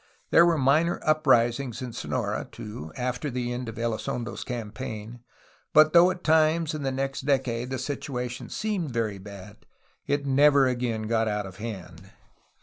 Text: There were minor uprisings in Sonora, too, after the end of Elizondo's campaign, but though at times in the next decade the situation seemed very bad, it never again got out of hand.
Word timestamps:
There 0.31 0.47
were 0.47 0.57
minor 0.57 0.99
uprisings 1.03 1.79
in 1.79 1.93
Sonora, 1.93 2.47
too, 2.51 2.91
after 2.97 3.29
the 3.29 3.53
end 3.53 3.69
of 3.69 3.77
Elizondo's 3.77 4.43
campaign, 4.43 5.19
but 5.75 5.93
though 5.93 6.09
at 6.09 6.23
times 6.23 6.73
in 6.73 6.81
the 6.81 6.91
next 6.91 7.21
decade 7.21 7.69
the 7.69 7.77
situation 7.77 8.49
seemed 8.49 8.89
very 8.89 9.19
bad, 9.19 9.57
it 10.07 10.25
never 10.25 10.65
again 10.65 11.03
got 11.03 11.27
out 11.27 11.45
of 11.45 11.57
hand. 11.57 12.09